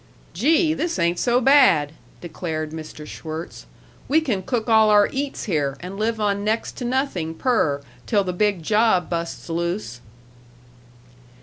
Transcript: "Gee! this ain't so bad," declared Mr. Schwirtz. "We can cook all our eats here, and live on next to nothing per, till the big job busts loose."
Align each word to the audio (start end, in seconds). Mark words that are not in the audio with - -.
"Gee! 0.33 0.73
this 0.73 0.97
ain't 0.97 1.19
so 1.19 1.39
bad," 1.39 1.91
declared 2.21 2.71
Mr. 2.71 3.05
Schwirtz. 3.05 3.67
"We 4.07 4.19
can 4.19 4.41
cook 4.41 4.67
all 4.67 4.89
our 4.89 5.07
eats 5.11 5.43
here, 5.43 5.77
and 5.79 5.99
live 5.99 6.19
on 6.19 6.43
next 6.43 6.75
to 6.77 6.85
nothing 6.85 7.35
per, 7.35 7.83
till 8.07 8.23
the 8.23 8.33
big 8.33 8.63
job 8.63 9.11
busts 9.11 9.47
loose." 9.47 9.99